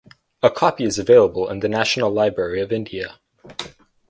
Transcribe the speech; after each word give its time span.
A 0.41 0.49
copy 0.49 0.83
is 0.83 0.97
available 0.97 1.47
in 1.47 1.59
the 1.59 1.69
National 1.69 2.09
Library 2.09 2.59
of 2.59 2.71
India. 2.71 3.19